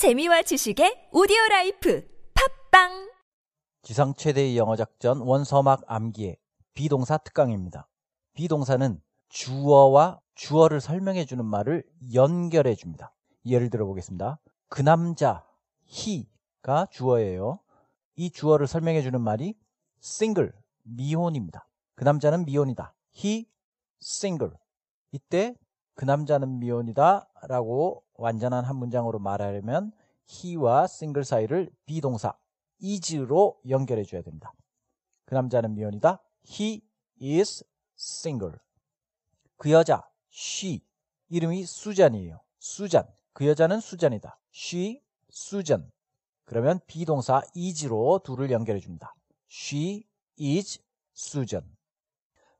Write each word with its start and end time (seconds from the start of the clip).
재미와 0.00 0.40
지식의 0.40 1.10
오디오 1.12 1.36
라이프 1.50 2.08
팟빵 2.70 3.12
지상 3.82 4.14
최대의 4.14 4.56
영어 4.56 4.74
작전 4.74 5.20
원서막 5.20 5.82
암기의 5.86 6.38
be동사 6.72 7.18
특강입니다. 7.18 7.86
be동사는 8.32 8.98
주어와 9.28 10.22
주어를 10.34 10.80
설명해 10.80 11.26
주는 11.26 11.44
말을 11.44 11.84
연결해 12.14 12.76
줍니다. 12.76 13.12
예를 13.44 13.68
들어 13.68 13.84
보겠습니다. 13.84 14.38
그 14.68 14.80
남자 14.80 15.44
he가 15.86 16.86
주어예요. 16.90 17.60
이 18.16 18.30
주어를 18.30 18.66
설명해 18.66 19.02
주는 19.02 19.20
말이 19.20 19.54
single 20.02 20.50
미혼입니다. 20.84 21.68
그 21.94 22.04
남자는 22.04 22.46
미혼이다. 22.46 22.94
he 23.22 23.50
single. 24.02 24.54
이때 25.12 25.54
그 25.94 26.06
남자는 26.06 26.58
미혼이다 26.58 27.28
라고 27.48 28.02
완전한 28.20 28.64
한 28.64 28.76
문장으로 28.76 29.18
말하려면 29.18 29.92
he와 30.28 30.84
single 30.84 31.24
사이를 31.24 31.70
비동사 31.86 32.34
is로 32.82 33.58
연결해 33.68 34.04
줘야 34.04 34.22
됩니다. 34.22 34.52
그 35.24 35.34
남자는 35.34 35.74
미혼이다. 35.74 36.22
he 36.48 36.82
is 37.22 37.64
single. 37.98 38.56
그 39.56 39.70
여자 39.70 40.06
she 40.32 40.82
이름이 41.28 41.64
수잔이에요. 41.64 42.40
수잔. 42.58 43.06
그 43.32 43.46
여자는 43.46 43.80
수잔이다. 43.80 44.38
she 44.54 45.02
수잔. 45.30 45.90
그러면 46.44 46.80
비동사 46.86 47.42
is로 47.54 48.20
둘을 48.22 48.50
연결해 48.50 48.80
줍니다. 48.80 49.14
she 49.50 50.04
is 50.38 50.78
수잔. 51.12 51.62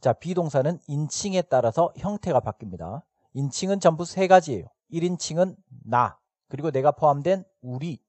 자, 0.00 0.12
비동사는 0.12 0.78
인칭에 0.86 1.42
따라서 1.42 1.92
형태가 1.96 2.40
바뀝니다. 2.40 3.02
인칭은 3.32 3.80
전부 3.80 4.04
세 4.04 4.26
가지예요. 4.26 4.66
1인칭은 4.92 5.56
나, 5.84 6.18
그리고 6.48 6.70
내가 6.70 6.92
포함된 6.92 7.44
우리. 7.60 8.02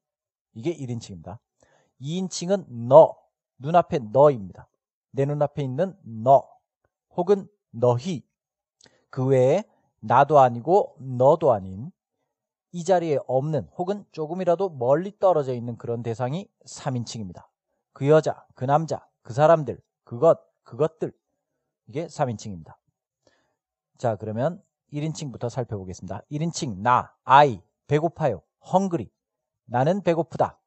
이게 0.54 0.74
1인칭입니다. 0.74 1.38
2인칭은 2.00 2.66
너, 2.68 3.16
눈앞에 3.58 3.98
너입니다. 3.98 4.68
내 5.10 5.24
눈앞에 5.24 5.62
있는 5.62 5.96
너, 6.02 6.48
혹은 7.10 7.48
너희. 7.70 8.26
그 9.10 9.26
외에 9.26 9.64
나도 10.00 10.38
아니고 10.38 10.96
너도 11.00 11.52
아닌 11.52 11.90
이 12.72 12.84
자리에 12.84 13.18
없는 13.26 13.68
혹은 13.76 14.04
조금이라도 14.12 14.70
멀리 14.70 15.18
떨어져 15.18 15.54
있는 15.54 15.76
그런 15.76 16.02
대상이 16.02 16.48
3인칭입니다. 16.66 17.46
그 17.92 18.08
여자, 18.08 18.44
그 18.54 18.64
남자, 18.64 19.06
그 19.22 19.32
사람들, 19.32 19.80
그것, 20.04 20.38
그것들. 20.62 21.12
이게 21.86 22.06
3인칭입니다. 22.06 22.76
자, 23.96 24.16
그러면 24.16 24.62
1인칭부터 24.92 25.48
살펴보겠습니다. 25.48 26.22
1인칭 26.30 26.78
나, 26.78 27.12
I, 27.24 27.60
배고파요. 27.86 28.42
hungry. 28.66 29.08
나는 29.66 30.02
배고프다. 30.02 30.58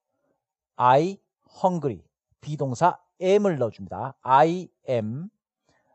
I 0.76 1.20
hungry. 1.64 2.04
비동사 2.40 3.00
am을 3.22 3.58
넣어줍니다. 3.58 4.16
I 4.22 4.70
am. 4.90 5.30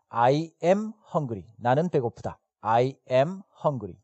I 0.09 0.53
am 0.63 0.93
hungry. 1.15 1.45
나는 1.57 1.89
배고프다. 1.89 2.39
I 2.61 2.97
am 3.11 3.43
hungry. 3.65 3.99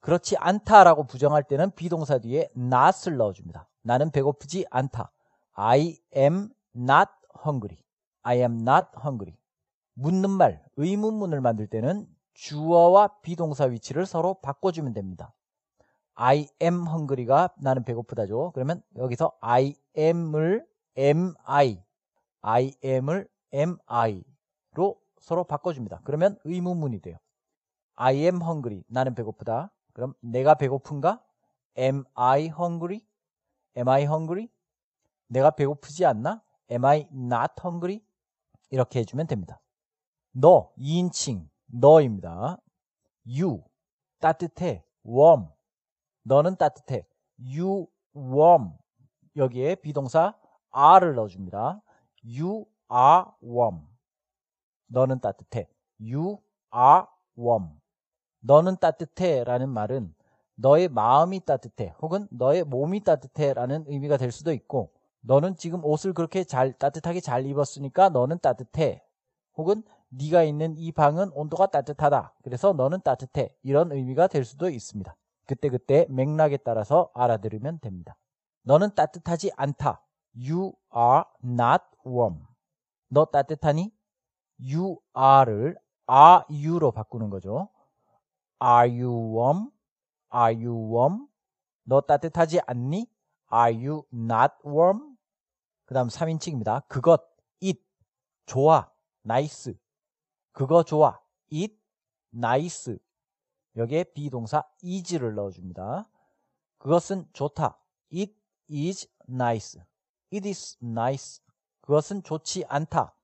그렇지 0.00 0.36
않다라고 0.36 1.04
부정할 1.04 1.42
때는 1.44 1.72
비동사 1.72 2.18
뒤에 2.18 2.50
not을 2.56 3.16
넣어줍니다. 3.16 3.68
나는 3.82 4.10
배고프지 4.10 4.66
않다. 4.70 5.12
I 5.52 5.98
am 6.16 6.50
not 6.74 7.10
hungry. 7.44 7.82
I 8.22 8.38
am 8.38 8.60
not 8.60 8.88
hungry. 9.04 9.36
묻는 9.94 10.30
말, 10.30 10.64
의문문을 10.76 11.40
만들 11.40 11.66
때는 11.66 12.06
주어와 12.40 13.20
비동사 13.20 13.64
위치를 13.66 14.06
서로 14.06 14.34
바꿔주면 14.40 14.94
됩니다. 14.94 15.34
I 16.14 16.48
am 16.62 16.86
hungry가 16.86 17.50
나는 17.58 17.84
배고프다죠. 17.84 18.52
그러면 18.54 18.82
여기서 18.96 19.32
I 19.40 19.74
am을 19.96 20.66
am 20.96 21.34
I, 21.44 21.82
am을 22.82 23.28
am 23.52 23.76
I로 23.84 24.98
서로 25.20 25.44
바꿔줍니다. 25.44 26.00
그러면 26.04 26.38
의문문이 26.44 27.00
돼요. 27.00 27.18
I 27.96 28.16
am 28.16 28.40
hungry. 28.42 28.84
나는 28.88 29.14
배고프다. 29.14 29.70
그럼 29.92 30.14
내가 30.20 30.54
배고픈가? 30.54 31.22
Am 31.78 32.04
I 32.14 32.44
hungry? 32.44 33.02
Am 33.76 33.86
I 33.86 34.02
hungry? 34.04 34.48
내가 35.26 35.50
배고프지 35.50 36.06
않나? 36.06 36.42
Am 36.70 36.86
I 36.86 37.06
not 37.12 37.52
hungry? 37.62 38.00
이렇게 38.70 39.00
해주면 39.00 39.26
됩니다. 39.26 39.60
너, 40.32 40.72
2인칭, 40.78 41.49
너입니다. 41.72 42.58
You, 43.26 43.62
따뜻해, 44.20 44.84
warm. 45.06 45.48
너는 46.22 46.56
따뜻해. 46.56 47.06
You 47.38 47.86
warm. 48.14 48.72
여기에 49.36 49.76
비동사 49.76 50.34
are를 50.76 51.14
넣어줍니다. 51.14 51.80
You 52.24 52.66
are 52.92 53.24
warm. 53.42 53.86
너는 54.86 55.20
따뜻해. 55.20 55.68
You 56.00 56.38
are 56.74 57.06
warm. 57.38 57.80
너는 58.40 58.76
따뜻해 58.80 59.44
라는 59.44 59.68
말은 59.68 60.14
너의 60.56 60.88
마음이 60.88 61.40
따뜻해 61.40 61.94
혹은 62.00 62.26
너의 62.30 62.64
몸이 62.64 63.02
따뜻해 63.04 63.54
라는 63.54 63.84
의미가 63.86 64.16
될 64.16 64.30
수도 64.30 64.52
있고 64.52 64.92
너는 65.20 65.56
지금 65.56 65.84
옷을 65.84 66.12
그렇게 66.12 66.44
잘 66.44 66.72
따뜻하게 66.72 67.20
잘 67.20 67.46
입었으니까 67.46 68.10
너는 68.10 68.38
따뜻해 68.40 69.02
혹은 69.56 69.82
네가 70.10 70.42
있는 70.42 70.76
이 70.76 70.92
방은 70.92 71.30
온도가 71.32 71.66
따뜻하다. 71.66 72.34
그래서 72.42 72.72
너는 72.72 73.00
따뜻해. 73.02 73.54
이런 73.62 73.92
의미가 73.92 74.26
될 74.26 74.44
수도 74.44 74.68
있습니다. 74.68 75.16
그때그때 75.46 76.06
맥락에 76.10 76.58
따라서 76.58 77.10
알아들으면 77.14 77.80
됩니다. 77.80 78.16
너는 78.62 78.94
따뜻하지 78.94 79.52
않다. 79.56 80.04
You 80.34 80.72
are 80.94 81.24
not 81.44 81.84
warm. 82.06 82.46
너 83.08 83.24
따뜻하니? 83.24 83.92
You 84.60 84.98
are를 85.16 85.76
are 86.08 86.44
you로 86.48 86.92
바꾸는 86.92 87.30
거죠. 87.30 87.68
Are 88.62 89.02
you 89.02 89.36
warm? 89.36 89.70
Are 90.34 90.54
you 90.54 90.94
warm? 90.94 91.26
너 91.84 92.00
따뜻하지 92.00 92.60
않니? 92.66 93.08
Are 93.52 93.74
you 93.74 94.02
not 94.12 94.54
warm? 94.64 95.16
그 95.86 95.94
다음 95.94 96.08
3인칭입니다. 96.08 96.86
그것, 96.86 97.20
it, 97.62 97.80
좋아, 98.46 98.88
nice. 99.24 99.74
그거 100.52 100.82
좋아. 100.82 101.20
it 101.52 101.76
nice. 102.34 102.96
여기에 103.76 104.04
비동사 104.14 104.64
is를 104.84 105.34
넣어줍니다. 105.34 106.08
그것은 106.78 107.28
좋다. 107.32 107.78
it 108.12 108.34
is 108.70 109.08
nice. 109.28 109.80
it 110.32 110.48
is 110.48 110.76
nice. 110.82 111.42
그것은 111.80 112.22
좋지 112.22 112.64
않다. 112.68 113.14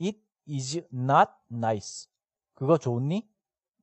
it 0.00 0.18
is 0.48 0.86
not 0.92 1.30
nice. 1.50 2.08
그거 2.54 2.78
좋니? 2.78 3.28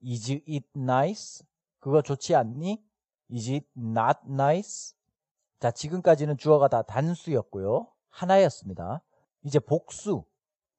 is 0.04 0.32
it 0.32 0.68
nice? 0.76 1.46
그거 1.80 2.02
좋지 2.02 2.36
않니? 2.36 2.84
is 3.32 3.50
it 3.52 3.68
not 3.78 4.20
nice? 4.26 4.96
자, 5.60 5.72
지금까지는 5.72 6.38
주어가 6.38 6.68
다 6.68 6.82
단수였고요. 6.82 7.88
하나였습니다. 8.10 9.02
이제 9.44 9.60
복수, 9.60 10.26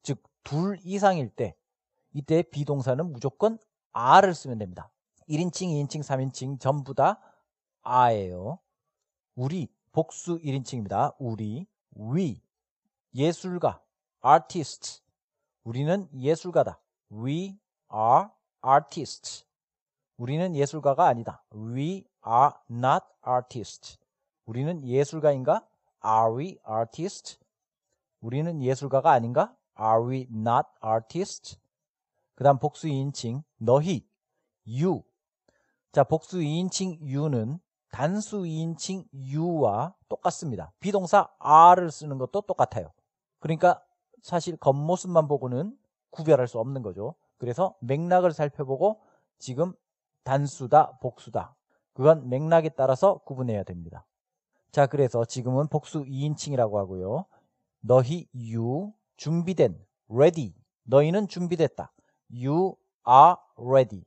즉 0.02 0.22
둘 0.44 0.78
이상일 0.84 1.30
때 1.30 1.56
이때 2.14 2.42
비동사는 2.42 3.12
무조건 3.12 3.58
are를 3.94 4.34
쓰면 4.34 4.58
됩니다. 4.58 4.90
1인칭, 5.28 5.68
2인칭, 5.68 6.00
3인칭 6.00 6.58
전부 6.58 6.94
다 6.94 7.20
a예요. 7.86 8.58
우리 9.34 9.68
복수 9.92 10.38
1인칭입니다. 10.38 11.14
우리 11.18 11.66
we 11.94 12.40
예술가 13.14 13.82
artist 14.24 15.04
우리는 15.64 16.08
예술가다. 16.14 16.78
We 17.10 17.58
are 17.92 18.28
artists. 18.64 19.46
우리는 20.18 20.54
예술가가 20.54 21.06
아니다. 21.06 21.42
We 21.54 22.04
are 22.26 22.52
not 22.70 23.06
artists. 23.26 23.98
우리는 24.44 24.84
예술가인가? 24.84 25.66
Are 26.04 26.36
we 26.36 26.58
artists? 26.68 27.38
우리는 28.20 28.62
예술가가 28.62 29.12
아닌가? 29.12 29.56
Are 29.80 30.06
we 30.06 30.26
not 30.30 30.68
artists? 30.84 31.58
그 32.34 32.44
다음 32.44 32.58
복수 32.58 32.88
2인칭 32.88 33.42
너희 33.58 34.06
you 34.66 35.02
자 35.92 36.04
복수 36.04 36.38
2인칭 36.38 36.98
you는 37.00 37.60
단수 37.90 38.38
2인칭 38.42 39.06
you와 39.12 39.94
똑같습니다. 40.08 40.72
비동사 40.80 41.28
are를 41.44 41.92
쓰는 41.92 42.18
것도 42.18 42.40
똑같아요. 42.40 42.92
그러니까 43.38 43.80
사실 44.20 44.56
겉모습만 44.56 45.28
보고는 45.28 45.76
구별할 46.10 46.48
수 46.48 46.58
없는 46.58 46.82
거죠. 46.82 47.14
그래서 47.38 47.76
맥락을 47.80 48.32
살펴보고 48.32 49.00
지금 49.38 49.72
단수다 50.24 50.98
복수다 51.00 51.54
그건 51.92 52.28
맥락에 52.28 52.70
따라서 52.70 53.18
구분해야 53.18 53.62
됩니다. 53.62 54.04
자 54.72 54.86
그래서 54.86 55.24
지금은 55.24 55.68
복수 55.68 56.04
2인칭이라고 56.04 56.74
하고요. 56.74 57.26
너희 57.80 58.26
you 58.34 58.92
준비된 59.16 59.78
ready 60.08 60.52
너희는 60.82 61.28
준비됐다. 61.28 61.92
You 62.32 62.76
are 63.08 63.36
ready. 63.58 64.04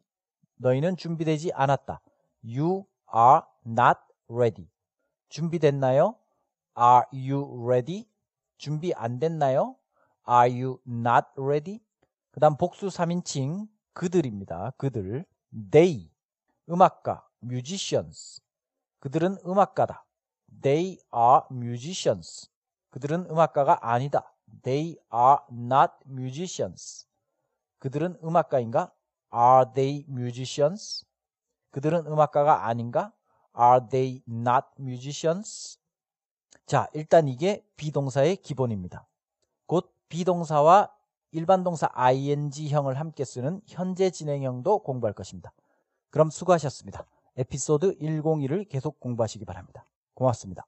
너희는 0.58 0.98
준비되지 0.98 1.54
않았다. 1.54 2.02
You 2.44 2.86
are 3.16 3.42
not 3.66 4.00
ready. 4.30 4.70
준비됐나요? 5.30 6.16
Are 6.78 7.06
you 7.12 7.66
ready? 7.66 8.08
준비 8.58 8.94
안 8.94 9.20
됐나요? 9.20 9.76
Are 10.28 10.52
you 10.52 10.80
not 10.88 11.28
ready? 11.38 11.80
그 12.32 12.40
다음 12.40 12.58
복수 12.58 12.88
3인칭 12.88 13.68
그들입니다. 13.94 14.72
그들. 14.78 15.26
They. 15.72 16.12
음악가. 16.70 17.28
musicians. 17.44 18.42
그들은 19.00 19.38
음악가다. 19.46 20.06
They 20.62 20.98
are 21.16 21.42
musicians. 21.52 22.50
그들은 22.90 23.28
음악가가 23.30 23.80
아니다. 23.82 24.34
They 24.64 24.98
are 25.14 25.40
not 25.52 25.94
musicians. 26.08 27.08
그들은 27.80 28.18
음악가인가? 28.24 28.92
Are 29.34 29.66
they 29.74 30.06
musicians? 30.10 31.06
그들은 31.72 32.08
음악가가 32.08 32.68
아닌가? 32.68 33.14
Are 33.60 33.88
they 33.90 34.22
not 34.28 34.68
musicians? 34.80 35.80
자, 36.66 36.88
일단 36.94 37.28
이게 37.28 37.66
비동사의 37.76 38.38
기본입니다. 38.38 39.08
곧 39.66 39.94
비동사와 40.10 40.92
일반 41.32 41.64
동사 41.64 41.90
ing형을 41.94 43.00
함께 43.00 43.26
쓰는 43.26 43.62
현재 43.66 44.10
진행형도 44.10 44.80
공부할 44.80 45.14
것입니다. 45.14 45.52
그럼 46.10 46.30
수고하셨습니다. 46.30 47.06
에피소드 47.36 48.00
101을 48.00 48.68
계속 48.70 49.00
공부하시기 49.00 49.46
바랍니다. 49.46 49.86
고맙습니다. 50.14 50.66